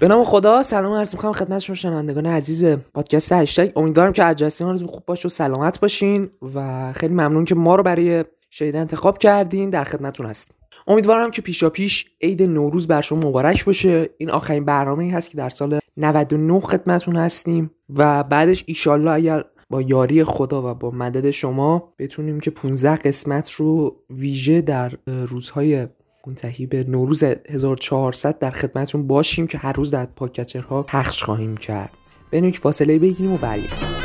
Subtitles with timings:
[0.00, 3.70] به نام خدا سلام عرض می‌کنم خدمت شما شنوندگان عزیز پادکست هشتگ.
[3.76, 7.82] امیدوارم که اجاسی رو خوب باشه و سلامت باشین و خیلی ممنون که ما رو
[7.82, 10.56] برای شنیدن انتخاب کردین در خدمتتون هستیم.
[10.86, 14.10] امیدوارم که پیشا پیش عید نوروز بر شما مبارک باشه.
[14.18, 19.44] این آخرین برنامه ای هست که در سال 99 خدمتتون هستیم و بعدش ایشالله اگر
[19.70, 25.86] با یاری خدا و با مدد شما بتونیم که 15 قسمت رو ویژه در روزهای
[26.26, 31.96] منتهی به نوروز 1400 در خدمتتون باشیم که هر روز در پاکچرها پخش خواهیم کرد.
[32.32, 34.00] بریم که فاصله بگیریم و برگردیم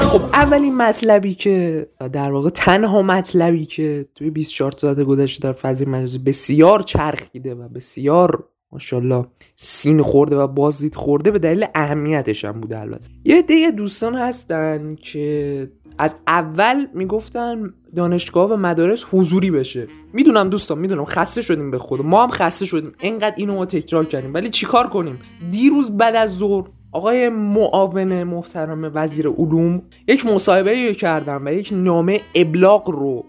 [0.00, 5.86] خب اولین مطلبی که در واقع تنها مطلبی که توی 24 ساعت گذشته در فضای
[5.86, 9.26] مجازی بسیار چرخیده و بسیار ماشاءالله.
[9.56, 13.08] سین خورده و بازدید خورده به دلیل اهمیتش هم بوده البته.
[13.24, 19.86] یه دیگه دوستان هستن که از اول می‌گفتن دانشگاه و مدارس حضوری بشه.
[20.12, 21.04] می‌دونم دوستان می‌دونم.
[21.04, 22.92] خسته شدیم به خود ما هم خسته شدیم.
[23.00, 24.34] اینقدر اینو ما تکرار کردیم.
[24.34, 25.18] ولی چیکار کنیم؟
[25.50, 32.20] دیروز بعد از ظهر آقای معاون محترم وزیر علوم یک مصاحبه کردم و یک نامه
[32.34, 33.24] ابلاغ رو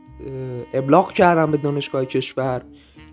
[0.73, 2.61] ابلاغ کردم به دانشگاه کشور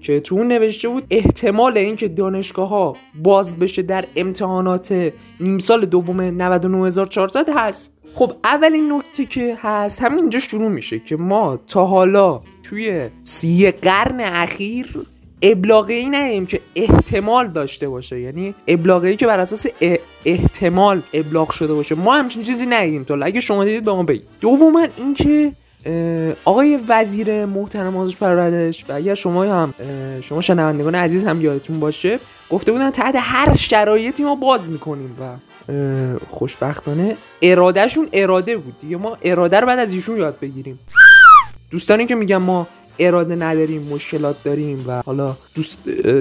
[0.01, 5.87] که تو اون نوشته بود احتمال اینکه دانشگاه ها باز بشه در امتحانات نیم سال
[5.87, 7.93] دوم 99400 هست.
[8.15, 13.71] خب اولین نکته که هست همین اینجا شروع میشه که ما تا حالا توی سی
[13.71, 15.07] قرن اخیر
[15.43, 18.21] ابلاغه ای ندیم که احتمال داشته باشه.
[18.21, 19.67] یعنی ابلاغه ای که بر اساس
[20.25, 21.95] احتمال ابلاغ شده باشه.
[21.95, 24.27] ما همچین چیزی ندیدیم تا اگه شما دیدید به ما بگید.
[24.41, 25.53] دوما اینکه
[26.45, 29.75] آقای وزیر محترم آزش پرورش و اگر شما هم
[30.21, 32.19] شما شنوندگان عزیز هم یادتون باشه
[32.51, 35.25] گفته بودن تحت هر شرایطی ما باز می‌کنیم و
[36.29, 38.75] خوشبختانه ارادهشون اراده بود.
[38.81, 40.79] دیگه ما اراده رو بعد از ایشون یاد بگیریم.
[41.71, 42.67] دوستانی که میگن ما
[42.99, 45.79] اراده نداریم مشکلات داریم و حالا دوست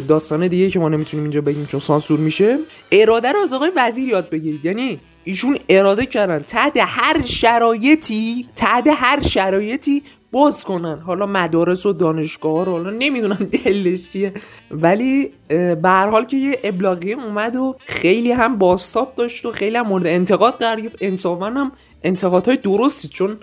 [0.08, 2.58] داستان دیگه که ما نمی‌تونیم اینجا بگیم چون سانسور میشه
[2.92, 4.66] اراده رو از آقای وزیر یاد بگیرید.
[4.66, 11.00] یعنی ایشون اراده کردن تحت هر شرایطی تحت هر شرایطی باز کنن.
[11.00, 14.34] حالا مدارس و دانشگاه رو حالا نمی‌دونم دلش چیه.
[14.72, 19.78] ولی به هر حال که یه ابلاغی اومد و خیلی هم باستاب داشت و خیلی
[19.78, 20.97] هم مورد انتقاد قرار گرفت.
[21.02, 21.72] انصافا هم
[22.03, 23.38] انتقادهای درستی چون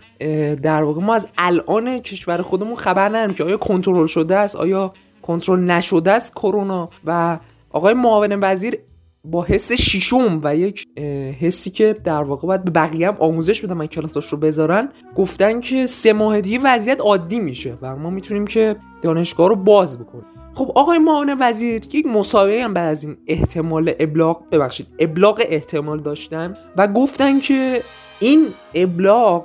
[0.63, 4.93] در واقع ما از الان کشور خودمون خبر نداریم که آیا کنترل شده است آیا
[5.23, 6.89] کنترل نشده است کرونا.
[7.05, 7.39] و
[7.71, 8.79] آقای معاون وزیر
[9.25, 10.87] با حس شیشم و یک
[11.41, 15.61] حسی که در واقع باید به بقیه هم آموزش بدن من کلاساش رو بذارن گفتن
[15.61, 20.25] که سه ماه دیگه وضعیت عادی میشه و ما می‌تونیم که دانشگاه رو باز بکنیم.
[20.55, 26.01] خب آقای معاون وزیر یک مسابقه هم بعد از این احتمال ابلاغ ببخشید ابلاغ احتمال
[26.01, 27.83] داشتن و گفتن که
[28.21, 29.45] این ابلاغ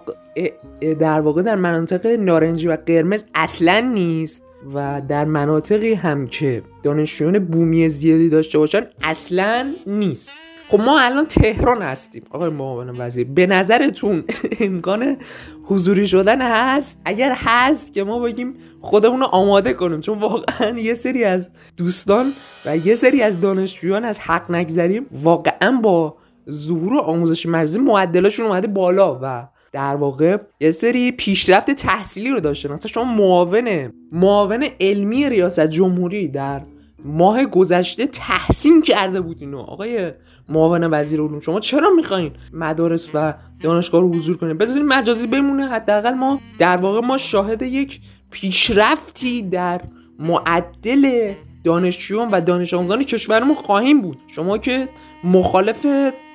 [0.82, 4.44] در واقع در مناطق نارنجی و قرمز اصلا نیست
[4.74, 10.32] و در مناطقی هم که دانشجویان بومی زیادی داشته باشن اصلا نیست.
[10.70, 12.24] خب ما الان تهران هستیم.
[12.32, 14.24] آقای معاون وزیر به نظرتون
[14.60, 15.18] امکان
[15.64, 20.94] حضوری شدن هست؟ اگر هست که ما بگیم خودمون رو آماده کنیم چون واقعا یه
[20.94, 22.34] سری از دوستان
[22.66, 26.18] و یه سری از دانشجویان از حق نگذریم واقعا با
[26.50, 32.72] ظهور آموزش مرزی معدلاشون اومده بالا و در واقع یه سری پیشرفت تحصیلی رو داشته.
[32.72, 36.62] مثلا شما معاون معاون علمی ریاست جمهوری در
[37.06, 40.12] ماه گذشته تحسین کرده بود اینو آقای
[40.50, 45.68] معاون وزیر علوم شما چرا می‌خواین مدارس و دانشگاه رو حضور کنید بذارین مجازی بمونه.
[45.68, 48.00] حداقل ما در واقع ما شاهد یک
[48.32, 49.82] پیشرفتی در
[50.20, 51.34] معدل
[51.64, 54.18] دانشجویان و دانش آموزان کشورمون خواهیم بود.
[54.28, 54.90] شما که
[55.24, 55.86] مخالف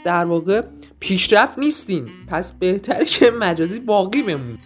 [0.05, 0.63] در واقع
[1.03, 2.09] پیشرفت نیستین.
[2.29, 4.59] پس بهتره که مجازی باقی بمون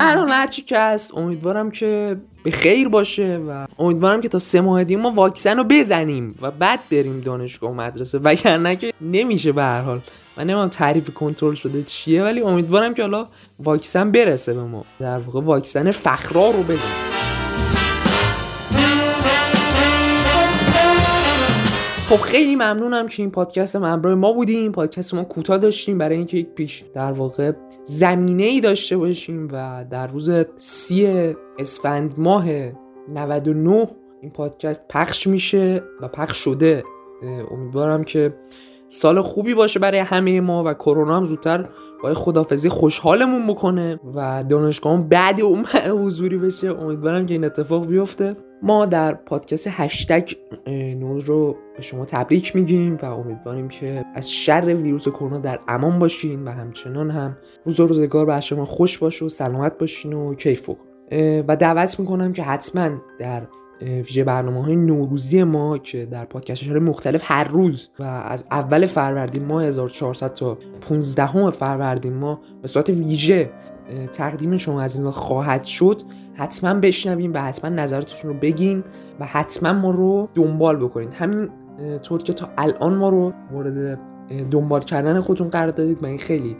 [0.00, 4.84] الان هرچی که هست امیدوارم که به خیر باشه و امیدوارم که تا سه ماه
[4.84, 8.18] دیگه ما واکسن رو بزنیم و بعد بریم دانشگاه و مدرسه.
[8.18, 10.00] وگرنه که نمیشه به هر حال.
[10.36, 13.28] من نمیم تعریف کنترل شده چیه ولی امیدوارم که حالا
[13.58, 14.84] واکسن برسه به ما.
[15.00, 17.14] در واقع واکسن فخرا رو بزنیم
[22.14, 26.36] خب خیلی ممنونم که این پادکست همراه ما بودیم پادکست ما کوتاه داشتیم برای اینکه
[26.36, 27.52] یک پیش در واقع
[27.84, 32.46] زمینه ای داشته باشیم و در روز سی اسفند ماه
[33.08, 33.88] 99
[34.20, 36.84] این پادکست پخش میشه و پخش شده.
[37.50, 38.34] امیدوارم که
[38.88, 41.68] سال خوبی باشه برای همه ما و کرونا هم زودتر
[42.02, 45.64] با خدافزی خوشحالمون بکنه و دانشگاه بعد اون
[46.04, 46.68] حضوری بشه.
[46.68, 48.36] امیدوارم که این اتفاق بیفته.
[48.64, 50.28] ما در پادکست هشتگ
[50.98, 55.98] نوز رو به شما تبریک میگیم و امیدواریم که از شر ویروس کرونا در امان
[55.98, 60.34] باشین و همچنان هم روز و روزگار بر شما خوش باشه و سلامت باشین و
[60.34, 60.70] کیف
[61.48, 63.42] و دعوت می‌کنم که حتما در
[63.82, 68.86] ویژه برنامه های نوروزی ما که در پادکست های مختلف هر روز و از اول
[68.86, 73.50] فروردین ماه 1400 تا 15 فروردین ما به صورت ویژه
[74.12, 76.02] تقدیم شما از این خواهد شد
[76.34, 78.84] حتما بشنویم و حتما نظراتتون رو بگین
[79.20, 81.48] و حتما ما رو دنبال بکنید همین
[82.02, 83.98] طور که تا الان ما رو مورد
[84.50, 86.56] دنبال کردن خودتون قرار دادید این خیلی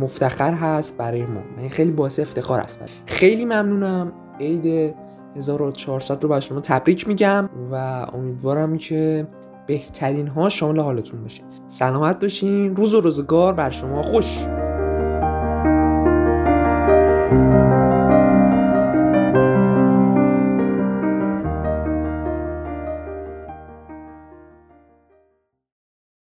[0.00, 1.40] مفتخر هست برای ما.
[1.58, 4.12] این خیلی باعث افتخار است خیلی ممنونم.
[4.40, 4.94] عید
[5.36, 7.74] 1400 رو بر شما تبریک میگم و
[8.12, 9.26] امیدوارم که
[9.66, 11.42] بهترین ها شامل حالتون باشه.
[11.66, 12.76] سلامت باشین.
[12.76, 14.46] روز و روزگار بر شما خوش.